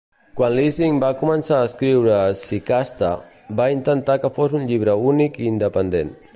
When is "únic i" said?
5.15-5.51